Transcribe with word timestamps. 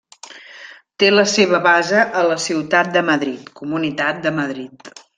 Té 1.03 1.09
la 1.11 1.25
seva 1.33 1.59
base 1.67 2.07
a 2.21 2.25
la 2.31 2.39
ciutat 2.47 2.91
de 2.99 3.07
Madrid, 3.13 3.55
Comunitat 3.63 4.27
de 4.29 4.37
Madrid. 4.43 4.95